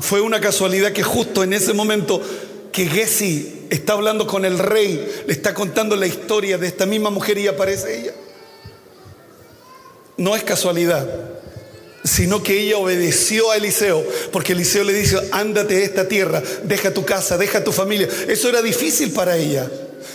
[0.00, 2.20] Fue una casualidad que justo en ese momento
[2.70, 7.08] que Gesi está hablando con el rey, le está contando la historia de esta misma
[7.08, 8.12] mujer y aparece ella
[10.16, 11.06] no es casualidad,
[12.04, 16.94] sino que ella obedeció a Eliseo, porque Eliseo le dice, ándate de esta tierra, deja
[16.94, 18.08] tu casa, deja tu familia.
[18.28, 19.70] Eso era difícil para ella.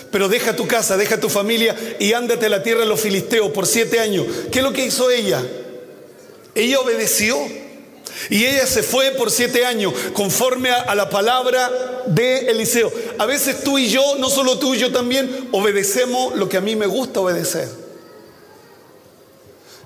[0.09, 3.51] Pero deja tu casa, deja tu familia y ándate a la tierra de los filisteos
[3.51, 4.25] por siete años.
[4.51, 5.41] ¿Qué es lo que hizo ella?
[6.55, 7.37] Ella obedeció.
[8.29, 12.91] Y ella se fue por siete años conforme a, la palabra de Eliseo.
[13.17, 16.61] A veces tú y yo, no solo tú y yo también, obedecemos lo que a
[16.61, 17.67] mí me gusta obedecer.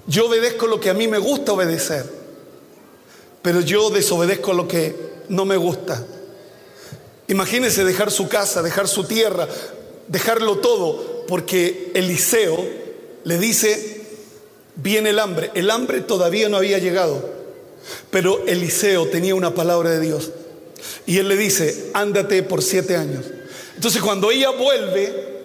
[0.07, 2.05] Yo obedezco lo que a mí me gusta obedecer,
[3.41, 4.95] pero yo desobedezco lo que
[5.29, 6.05] no me gusta.
[7.27, 9.47] Imagínese dejar su casa, dejar su tierra,
[10.07, 12.57] dejarlo todo, porque Eliseo
[13.23, 13.94] le dice,
[14.75, 15.51] viene el hambre.
[15.53, 17.29] El hambre todavía no había llegado,
[18.11, 20.31] pero Eliseo tenía una palabra de Dios.
[21.05, 23.25] Y él le dice, ándate por siete años.
[23.75, 25.35] Entonces cuando ella vuelve,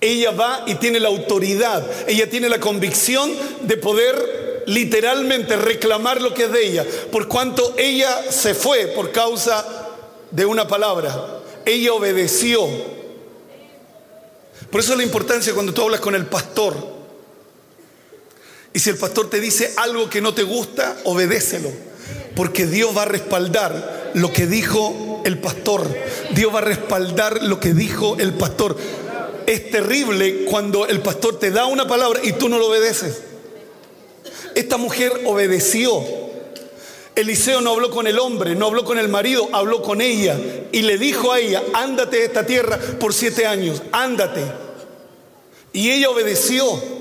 [0.00, 3.30] ella va y tiene la autoridad, ella tiene la convicción
[3.62, 9.10] de poder literalmente reclamar lo que es de ella, por cuanto ella se fue por
[9.10, 9.88] causa
[10.30, 12.66] de una palabra, ella obedeció.
[14.70, 16.99] Por eso la importancia cuando tú hablas con el pastor,
[18.72, 21.70] y si el pastor te dice algo que no te gusta, obedécelo,
[22.36, 25.86] porque Dios va a respaldar lo que dijo el pastor,
[26.34, 28.76] Dios va a respaldar lo que dijo el pastor
[29.50, 33.22] es terrible cuando el pastor te da una palabra y tú no lo obedeces.
[34.54, 36.04] Esta mujer obedeció.
[37.16, 40.38] Eliseo no habló con el hombre, no habló con el marido, habló con ella
[40.70, 44.40] y le dijo a ella, ándate de esta tierra por siete años, ándate.
[45.72, 46.99] Y ella obedeció.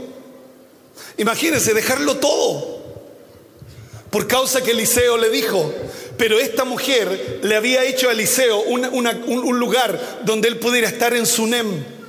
[1.18, 2.80] Imagínense, dejarlo todo.
[4.10, 5.74] Por causa que Eliseo le dijo,
[6.18, 11.14] pero esta mujer le había hecho a Eliseo un, un lugar donde él pudiera estar
[11.14, 12.00] en Sunem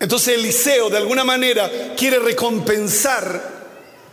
[0.00, 3.60] entonces Eliseo de alguna manera quiere recompensar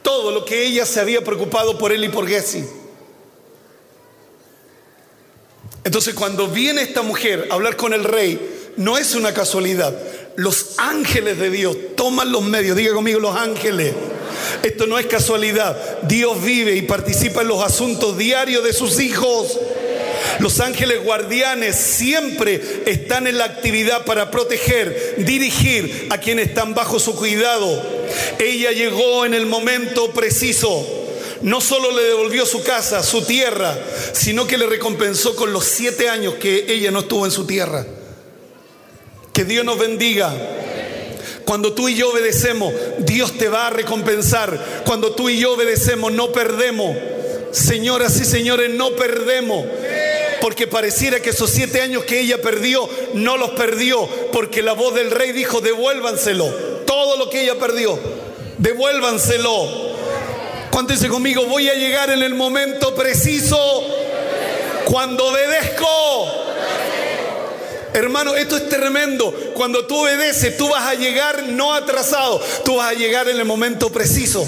[0.03, 2.65] todo lo que ella se había preocupado por él y por Gessi.
[5.85, 9.97] Entonces cuando viene esta mujer a hablar con el rey, no es una casualidad.
[10.37, 13.91] Los ángeles de Dios toman los medios, diga conmigo los ángeles.
[14.61, 16.03] Esto no es casualidad.
[16.03, 19.57] Dios vive y participa en los asuntos diarios de sus hijos.
[20.37, 26.99] Los ángeles guardianes siempre están en la actividad para proteger, dirigir a quienes están bajo
[26.99, 27.83] su cuidado.
[28.37, 30.85] Ella llegó en el momento preciso.
[31.41, 33.75] No solo le devolvió su casa, su tierra,
[34.13, 37.83] sino que le recompensó con los siete años que ella no estuvo en su tierra.
[39.37, 40.33] Que Dios nos bendiga.
[41.45, 44.81] Cuando tú y yo obedecemos, Dios te va a recompensar.
[44.83, 46.97] Cuando tú y yo obedecemos, no perdemos.
[47.51, 49.63] Señoras y señores, no perdemos
[50.41, 54.95] porque pareciera que esos siete años que ella perdió, no los perdió, porque la voz
[54.95, 56.47] del rey dijo, devuélvanselo,
[56.87, 57.99] todo lo que ella perdió,
[58.57, 59.67] devuélvanselo.
[60.71, 61.45] ¿Cuánto dice conmigo?
[61.45, 63.57] Voy a llegar en el momento preciso
[64.85, 66.46] cuando obedezco.
[67.97, 69.33] Hermano, esto es tremendo.
[69.55, 73.45] Cuando tú obedeces, tú vas a llegar no atrasado, tú vas a llegar en el
[73.45, 74.47] momento preciso.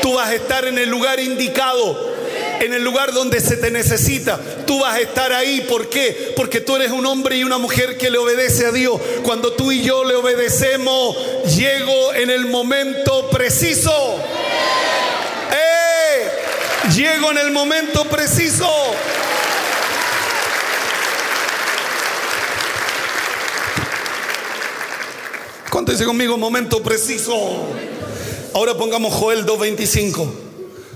[0.00, 2.14] Tú vas a estar en el lugar indicado
[2.60, 4.38] en el lugar donde se te necesita.
[4.64, 5.62] Tú vas a estar ahí.
[5.62, 6.32] ¿Por qué?
[6.36, 9.00] Porque tú eres un hombre y una mujer que le obedece a Dios.
[9.22, 11.16] Cuando tú y yo le obedecemos,
[11.56, 13.92] llego en el momento preciso.
[15.50, 16.94] ¡Eh!
[16.94, 18.70] Llego en el momento preciso.
[25.74, 27.34] ¿Cuánto dice conmigo momento preciso?
[28.54, 30.30] Ahora pongamos Joel 2.25.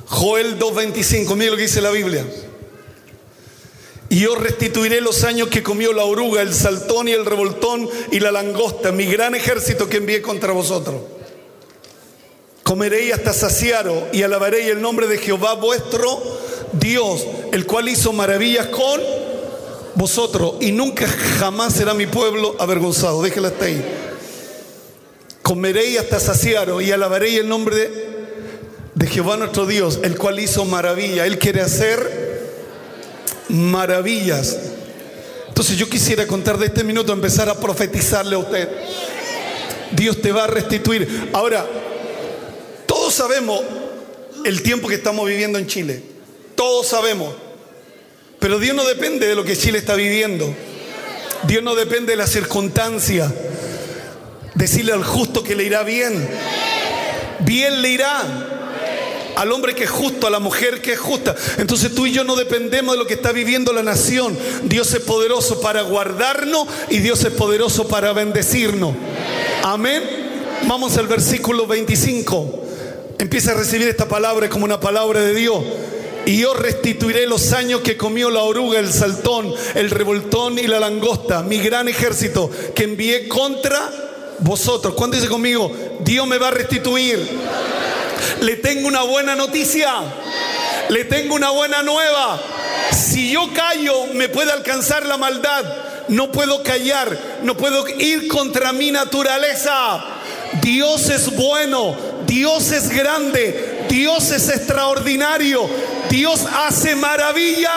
[0.07, 2.25] Joel 2.25, mire lo que dice la Biblia.
[4.09, 8.21] Y yo restituiré los años que comió la oruga, el saltón y el revoltón y
[8.21, 11.03] la langosta, mi gran ejército que envié contra vosotros.
[12.63, 16.23] Comeréis hasta saciaros y alabaréis el nombre de Jehová vuestro
[16.75, 19.01] Dios, el cual hizo maravillas con
[19.97, 21.09] vosotros y nunca
[21.41, 23.21] jamás será mi pueblo avergonzado.
[23.25, 24.08] Déjela hasta ahí.
[25.49, 27.91] Comeréis hasta saciaros y alabaréis el nombre
[28.95, 31.25] de, Jehová nuestro Dios, el cual hizo maravilla.
[31.25, 32.51] Él quiere hacer
[33.49, 34.59] maravillas.
[35.49, 38.69] Entonces yo quisiera contar de este minuto, empezar a profetizarle a usted.
[39.93, 41.31] Dios te va a restituir.
[41.33, 41.65] Ahora,
[42.85, 43.63] todos sabemos
[44.45, 46.03] el tiempo que estamos viviendo en Chile.
[46.57, 47.35] Todos sabemos.
[48.39, 50.55] Pero Dios no depende de lo que Chile está viviendo.
[51.45, 53.33] Dios no depende de la circunstancia.
[54.59, 56.29] Decirle al justo que le irá bien.
[57.39, 58.25] Bien le irá
[59.37, 61.37] al hombre que es justo, a la mujer que es justa.
[61.59, 64.37] Entonces tú y yo no dependemos de lo que está viviendo la nación.
[64.65, 68.97] Dios es poderoso para guardarnos y Dios es poderoso para bendecirnos.
[69.63, 70.03] Amén.
[70.67, 72.65] Vamos al versículo 25.
[73.21, 75.63] Empieza a recibir esta palabra como una palabra de Dios.
[76.27, 80.81] Y yo restituiré los años que comió la oruga, el saltón, el revoltón y la
[80.81, 84.08] langosta, mi gran ejército que envié contra
[84.41, 84.95] vosotros.
[84.95, 85.71] ¿Cuándo dice conmigo?
[86.01, 87.19] Dios me va a restituir.
[88.41, 89.93] Le tengo una buena noticia.
[90.89, 92.41] Le tengo una buena nueva.
[92.93, 95.65] Si yo callo, me puede alcanzar la maldad.
[96.09, 100.03] No puedo callar, no puedo ir contra mi naturaleza.
[100.63, 101.95] Dios es bueno,
[102.27, 105.69] Dios es grande, Dios es extraordinario,
[106.09, 107.73] Dios hace maravillas.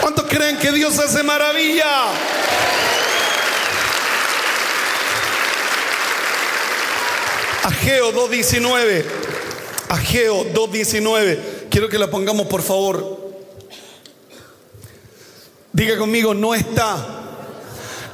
[0.00, 1.86] ¿Cuántos creen que Dios hace maravillas?
[7.66, 9.04] Ageo 2.19.
[9.88, 11.38] Ageo 2.19.
[11.68, 13.34] Quiero que la pongamos por favor.
[15.72, 17.24] Diga conmigo, no está.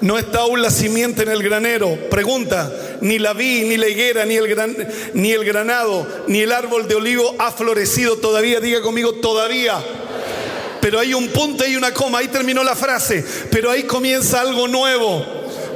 [0.01, 1.99] No está aún la simiente en el granero.
[2.09, 4.75] Pregunta, ni la vi, ni la higuera, ni el, gran,
[5.12, 8.59] ni el granado, ni el árbol de olivo ha florecido todavía.
[8.59, 9.85] Diga conmigo, todavía.
[10.81, 12.21] Pero hay un punto y una coma.
[12.21, 13.23] Ahí terminó la frase.
[13.51, 15.27] Pero ahí comienza algo nuevo.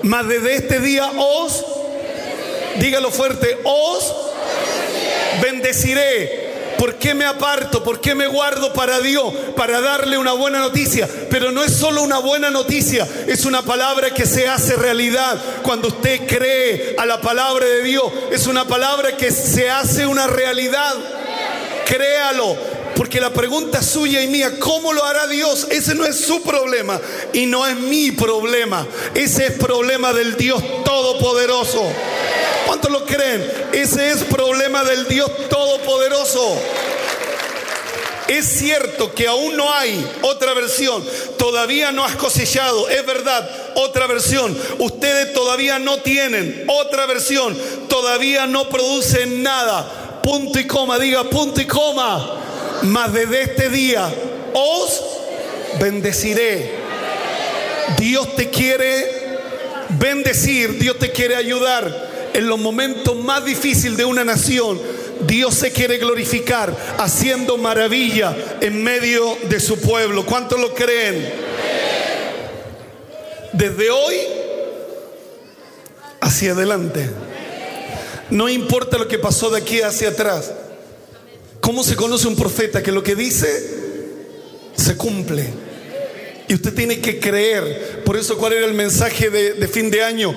[0.03, 1.76] Mas desde este día os
[2.79, 4.13] Dígalo fuerte, os
[5.41, 6.47] bendeciré.
[6.79, 7.83] ¿Por qué me aparto?
[7.83, 9.33] ¿Por qué me guardo para Dios?
[9.57, 11.09] Para darle una buena noticia.
[11.31, 15.41] Pero no es solo una buena noticia, es una palabra que se hace realidad.
[15.63, 20.27] Cuando usted cree a la palabra de Dios, es una palabra que se hace una
[20.27, 20.95] realidad.
[21.87, 22.76] Créalo.
[22.97, 25.67] Porque la pregunta suya y mía, ¿cómo lo hará Dios?
[25.71, 26.99] Ese no es su problema
[27.35, 28.87] y no es mi problema.
[29.15, 31.85] Ese es problema del Dios Todopoderoso.
[32.67, 33.47] ¿Cuántos lo creen?
[33.73, 36.57] Ese es problema del Dios Todopoderoso.
[38.29, 41.05] Es cierto que aún no hay otra versión,
[41.39, 44.59] todavía no has cosechado, es verdad, otra versión.
[44.79, 47.57] Ustedes todavía no tienen otra versión,
[47.89, 50.21] todavía no producen nada.
[50.23, 52.46] Punto y coma, diga punto y coma.
[52.83, 54.13] Mas desde este día
[54.53, 55.03] os
[55.81, 56.87] bendeciré.
[57.99, 59.07] Dios te quiere
[59.91, 64.79] bendecir, Dios te quiere ayudar en los momentos más difíciles de una nación,
[65.27, 70.27] Dios se quiere glorificar haciendo maravilla en medio de su pueblo.
[70.27, 71.33] ¿Cuántos lo creen?
[73.55, 74.17] Desde hoy
[76.21, 77.09] hacia adelante.
[78.29, 80.53] No importa lo que pasó de aquí hacia atrás.
[81.67, 82.81] ¿Cómo se conoce un profeta?
[82.81, 83.49] Que lo que dice
[84.77, 85.45] se cumple.
[86.47, 88.05] Y usted tiene que creer.
[88.05, 90.33] Por eso, ¿cuál era el mensaje de, fin de año?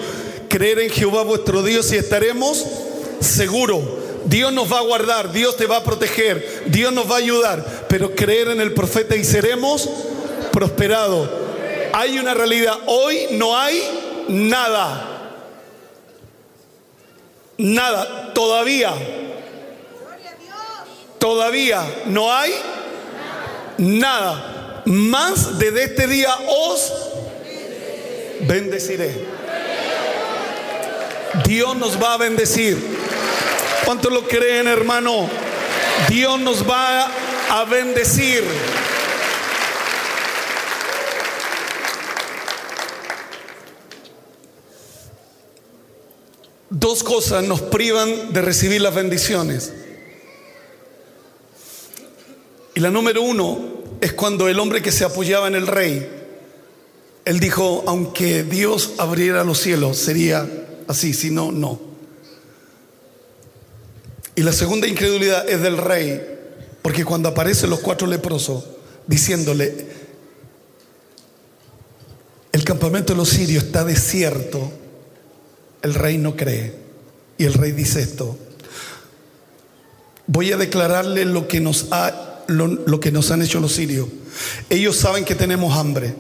[0.50, 2.66] creer en Jehová vuestro Dios y estaremos
[3.20, 3.84] seguros.
[4.26, 7.86] Dios nos va a guardar, Dios te va a proteger, Dios nos va a ayudar,
[7.88, 9.88] pero creer en el profeta y seremos
[10.52, 11.30] prosperados.
[11.94, 13.80] Hay una realidad, hoy no hay
[14.30, 15.36] nada.
[17.60, 18.96] Nada, todavía.
[21.20, 22.54] Todavía no hay
[23.78, 24.82] nada.
[24.86, 26.92] Más desde este día os
[28.48, 29.14] bendeciré.
[31.46, 32.78] Dios nos va a bendecir.
[33.86, 35.30] ¿Cuántos lo creen, hermano?
[36.08, 37.12] Dios nos va
[37.50, 38.44] a bendecir.
[46.70, 49.74] Dos cosas nos privan de recibir las bendiciones.
[52.80, 53.60] Y la número uno
[54.00, 56.10] es cuando el hombre que se apoyaba en el rey,
[57.26, 60.48] él dijo, aunque Dios abriera los cielos, sería
[60.88, 61.78] así, si no, no.
[64.34, 66.26] Y la segunda incredulidad es del rey,
[66.82, 68.64] porque cuando aparecen los cuatro leprosos
[69.08, 69.88] diciéndole,
[72.54, 74.72] el campamento de los sirios está desierto,
[75.82, 76.76] el rey no cree.
[77.38, 78.38] Y el rey dice esto,
[80.28, 84.08] voy a declararle lo que nos, ha, lo, que nos han hecho los sirios.
[84.70, 86.16] Ellos saben que tenemos hambre.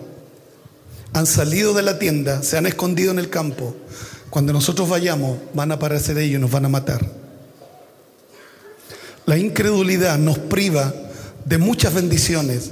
[1.13, 3.75] Han salido de la tienda, se han escondido en el campo.
[4.30, 7.05] Cuando nosotros vayamos, van a aparecer ellos y nos van a matar.
[9.25, 10.93] La incredulidad nos priva
[11.45, 12.71] de muchas bendiciones.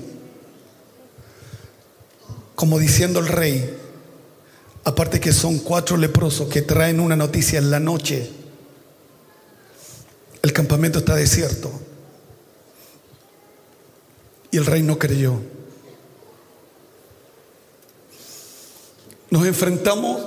[2.55, 3.76] Como diciendo el rey,
[4.84, 8.30] aparte que son cuatro leprosos que traen una noticia en la noche,
[10.41, 11.87] el campamento está desierto.
[14.52, 15.39] Y el rey no creyó.
[19.30, 20.22] Nos enfrentamos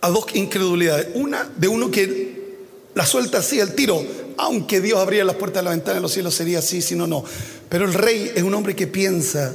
[0.00, 1.08] a dos incredulidades.
[1.14, 2.58] Una de uno que
[2.94, 4.02] la suelta así el tiro,
[4.36, 7.06] aunque Dios abría las puertas de la ventana de los cielos sería así, si no,
[7.06, 7.24] no.
[7.68, 9.54] Pero el rey es un hombre que piensa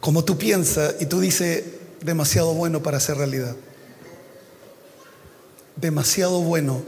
[0.00, 1.64] como tú piensas y tú dices
[2.02, 3.56] demasiado bueno para ser realidad.
[5.76, 6.82] Demasiado bueno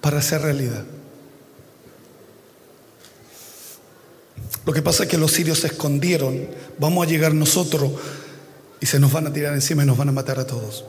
[0.00, 0.84] para ser realidad.
[4.66, 6.46] Lo que pasa es que los sirios se escondieron.
[6.78, 7.92] Vamos a llegar nosotros
[8.80, 10.84] y se nos van a tirar encima y nos van a matar a todos.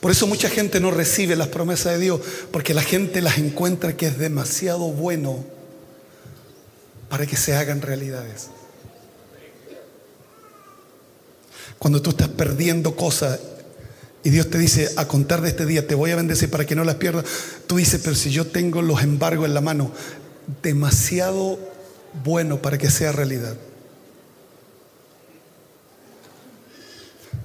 [0.00, 2.20] Por eso mucha gente no recibe las promesas de Dios,
[2.50, 5.44] porque la gente las encuentra que es demasiado bueno
[7.08, 8.48] para que se hagan realidades.
[11.78, 13.38] Cuando tú estás perdiendo cosas
[14.22, 16.74] y Dios te dice, a contar de este día te voy a bendecir para que
[16.74, 17.24] no las pierdas,
[17.66, 19.92] tú dices, pero si yo tengo los embargos en la mano,
[20.62, 21.58] demasiado
[22.24, 23.56] bueno para que sea realidad.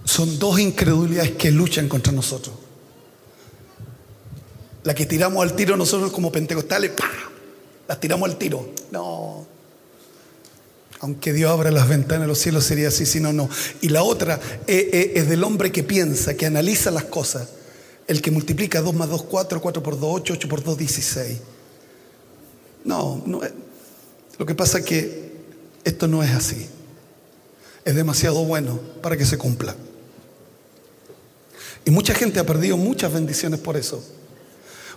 [0.06, 2.56] Son dos incredulidades que luchan contra nosotros.
[4.84, 7.06] La que tiramos al tiro nosotros como pentecostales, ¡pah!
[7.88, 8.70] las tiramos al tiro.
[8.92, 9.46] No.
[11.00, 13.50] Aunque Dios abra las ventanas de los cielos sería así, si no, no.
[13.82, 17.50] Y la otra es, es, es del hombre que piensa, que analiza las cosas.
[18.08, 21.40] El que multiplica 2 más 2, 4, 4 por 2, 8, 8 por 2, 16.
[22.84, 23.42] No, no.
[24.38, 25.32] Lo que pasa es que
[25.84, 26.68] esto no es así.
[27.86, 29.76] Es demasiado bueno para que se cumpla.
[31.86, 34.04] Y mucha gente ha perdido muchas bendiciones por eso.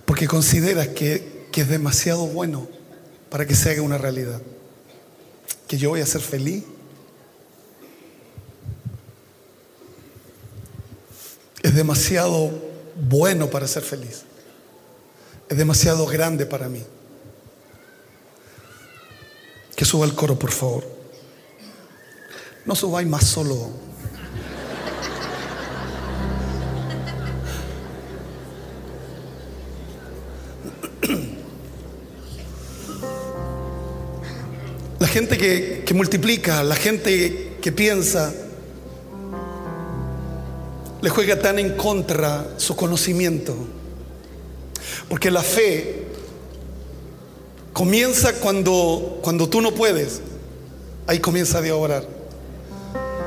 [0.05, 2.69] Porque considera que, que es demasiado bueno
[3.31, 4.41] para que se haga una realidad.
[5.67, 6.63] Que yo voy a ser feliz.
[11.63, 12.51] Es demasiado
[13.09, 14.23] bueno para ser feliz.
[15.49, 16.83] Es demasiado grande para mí.
[19.77, 20.85] Que suba el coro, por favor.
[22.65, 23.71] No subáis más solo.
[34.99, 38.33] La gente que, que, multiplica, la gente que piensa,
[41.03, 43.55] le juega tan en contra su conocimiento.
[45.09, 46.04] Porque la fe
[47.75, 50.23] comienza cuando, cuando tú no puedes.
[51.07, 52.07] Ahí comienza a orar.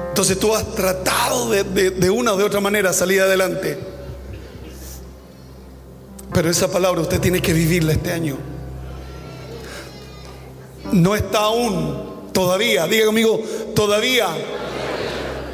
[0.09, 3.77] Entonces tú has tratado de, de, de una o de otra manera salir adelante.
[6.33, 8.37] Pero esa palabra usted tiene que vivirla este año.
[10.91, 13.43] No está aún, todavía, diga conmigo,
[13.75, 14.27] todavía.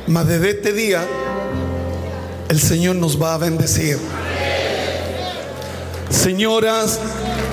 [0.08, 1.06] Mas desde este día
[2.48, 3.98] el Señor nos va a bendecir.
[6.10, 7.00] Señoras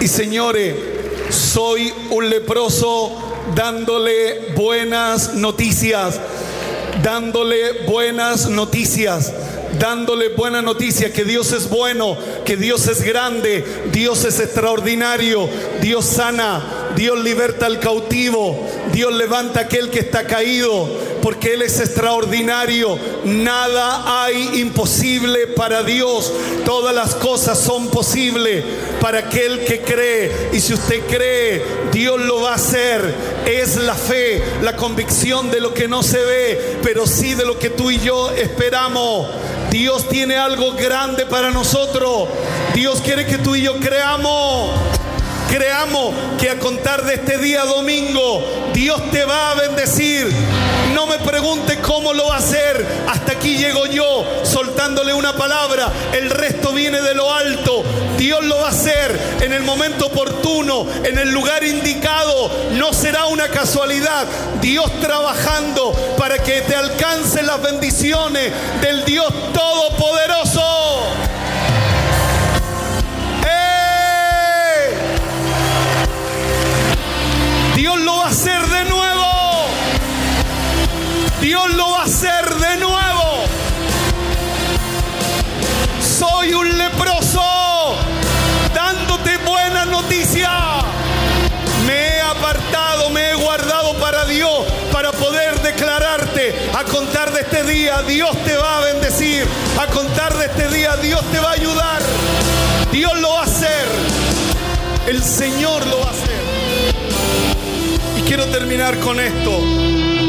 [0.01, 0.90] y señores,
[1.31, 3.13] soy un leproso
[3.55, 6.21] dándole buenas noticias,
[7.03, 9.33] dándole buenas noticias
[9.79, 15.49] dándole buena noticia que Dios es bueno, que Dios es grande, Dios es extraordinario,
[15.81, 20.89] Dios sana, Dios liberta al cautivo, Dios levanta aquel que está caído,
[21.23, 22.99] porque Él es extraordinario.
[23.25, 26.33] Nada hay imposible para Dios,
[26.65, 28.65] todas las cosas son posibles
[29.01, 30.51] para aquel que cree.
[30.53, 31.63] Y si usted cree,
[31.93, 33.15] Dios lo va a hacer.
[33.47, 37.59] Es la fe, la convicción de lo que no se ve, pero sí de lo
[37.59, 39.29] que tú y yo esperamos.
[39.71, 42.29] Dios tiene algo grande para nosotros.
[42.75, 44.71] Dios quiere que tú y yo creamos.
[45.51, 50.31] Creamos que a contar de este día domingo, Dios te va a bendecir.
[51.01, 52.87] No me pregunte cómo lo va a hacer.
[53.09, 55.91] Hasta aquí llego yo soltándole una palabra.
[56.13, 57.83] El resto viene de lo alto.
[58.19, 62.51] Dios lo va a hacer en el momento oportuno, en el lugar indicado.
[62.73, 64.27] No será una casualidad.
[64.61, 70.61] Dios trabajando para que te alcancen las bendiciones del Dios Todopoderoso.
[73.47, 74.95] ¡Eh!
[77.75, 79.00] Dios lo va a hacer de nuevo.
[81.41, 83.45] Dios lo va a hacer de nuevo.
[86.19, 87.97] Soy un leproso
[88.75, 90.51] dándote buena noticia.
[91.87, 96.55] Me he apartado, me he guardado para Dios, para poder declararte.
[96.75, 99.47] A contar de este día, Dios te va a bendecir.
[99.81, 102.03] A contar de este día, Dios te va a ayudar.
[102.93, 103.87] Dios lo va a hacer.
[105.07, 106.41] El Señor lo va a hacer.
[108.19, 110.20] Y quiero terminar con esto.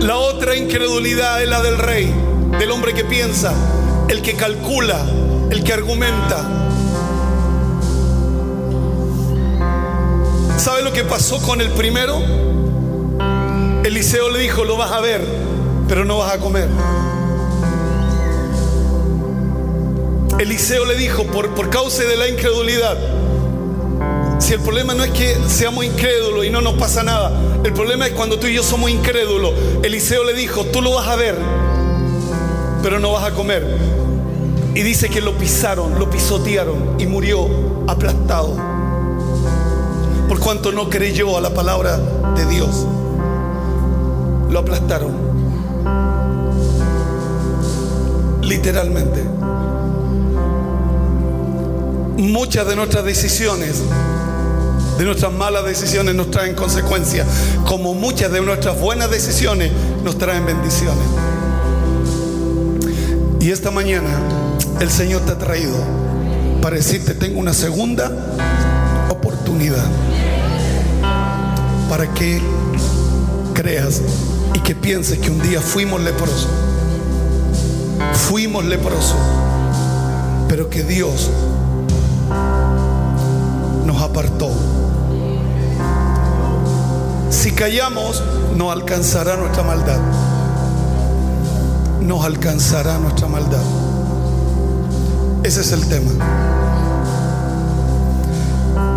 [0.00, 2.12] La otra incredulidad es la del rey,
[2.58, 3.52] del hombre que piensa,
[4.08, 5.04] el que calcula,
[5.50, 6.68] el que argumenta.
[10.58, 12.20] ¿Sabe lo que pasó con el primero?
[13.84, 15.24] Eliseo le dijo, lo vas a ver,
[15.88, 16.68] pero no vas a comer.
[20.38, 22.96] Eliseo le dijo, por, por causa de la incredulidad,
[24.38, 27.32] si el problema no es que seamos incrédulos y no nos pasa nada,
[27.64, 29.52] el problema es cuando tú y yo somos incrédulos.
[29.82, 31.36] Eliseo le dijo, tú lo vas a ver,
[32.82, 33.66] pero no vas a comer.
[34.74, 37.48] Y dice que lo pisaron, lo pisotearon y murió
[37.88, 38.54] aplastado.
[40.28, 41.98] Por cuanto no creyó a la palabra
[42.36, 42.86] de Dios.
[44.50, 45.12] Lo aplastaron.
[48.42, 49.24] Literalmente.
[52.18, 53.82] Muchas de nuestras decisiones
[54.98, 57.26] de nuestras malas decisiones nos traen consecuencias,
[57.66, 59.70] como muchas de nuestras buenas decisiones
[60.02, 61.04] nos traen bendiciones.
[63.40, 64.08] Y esta mañana
[64.80, 65.76] el Señor te ha traído
[66.62, 68.10] para decirte, tengo una segunda
[69.08, 69.84] oportunidad
[71.88, 72.40] para que
[73.54, 74.02] creas
[74.54, 76.48] y que pienses que un día fuimos leprosos.
[78.28, 79.16] Fuimos leprosos,
[80.48, 81.30] pero que Dios
[83.86, 84.50] nos apartó
[87.46, 88.24] si callamos,
[88.56, 90.00] no alcanzará nuestra maldad.
[92.00, 93.62] Nos alcanzará nuestra maldad.
[95.44, 96.10] Ese es el tema.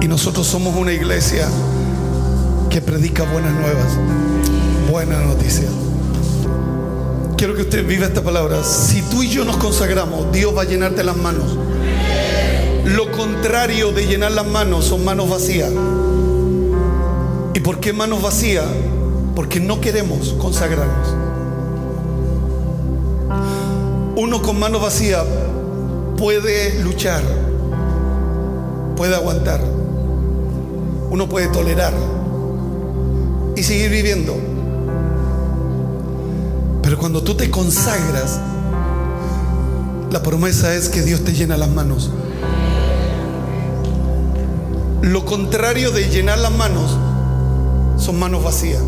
[0.01, 1.47] Y nosotros somos una iglesia
[2.71, 3.93] que predica buenas nuevas,
[4.89, 5.69] buenas noticias.
[7.37, 8.63] Quiero que usted viva esta palabra.
[8.63, 11.55] Si tú y yo nos consagramos, Dios va a llenarte las manos.
[12.83, 15.69] Lo contrario de llenar las manos son manos vacías.
[17.59, 18.63] ¿Y por qué manos vacías?
[19.35, 21.09] Porque no queremos consagrarnos.
[24.15, 25.25] Uno con manos vacías
[26.17, 27.21] puede luchar,
[28.95, 29.61] puede aguantar,
[31.11, 31.91] uno puede tolerar
[33.57, 34.37] y seguir viviendo.
[36.81, 38.39] Pero cuando tú te consagras,
[40.13, 42.09] la promesa es que Dios te llena las manos.
[45.01, 46.97] Lo contrario de llenar las manos
[47.99, 48.81] son manos vacías.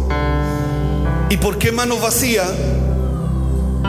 [1.30, 2.50] ¿Y por qué manos vacías?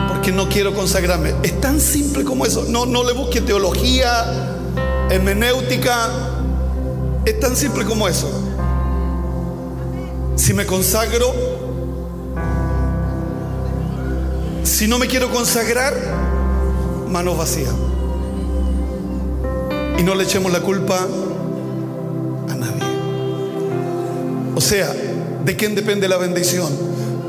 [0.07, 1.33] Porque no quiero consagrarme.
[1.43, 2.65] Es tan simple como eso.
[2.69, 4.55] No, no le busque teología,
[5.09, 6.09] hermenéutica.
[7.25, 8.29] Es tan simple como eso.
[10.35, 11.33] Si me consagro,
[14.63, 15.93] si no me quiero consagrar,
[17.09, 17.73] manos vacías.
[19.99, 20.97] Y no le echemos la culpa
[22.49, 22.83] a nadie.
[24.55, 24.93] O sea,
[25.43, 26.71] ¿De quién depende la bendición?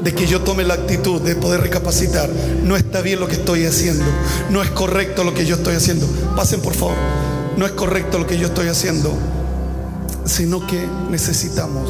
[0.02, 2.30] De que yo tome la actitud de poder recapacitar.
[2.62, 4.04] No está bien lo que estoy haciendo.
[4.50, 6.06] No es correcto lo que yo estoy haciendo.
[6.36, 6.96] Pasen por favor.
[7.56, 9.12] No es correcto lo que yo estoy haciendo.
[10.24, 11.88] Sino que necesitamos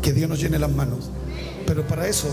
[0.00, 1.10] que Dios nos llene las manos.
[1.66, 2.28] Pero para eso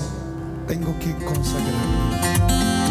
[0.68, 2.91] tengo que consagrar.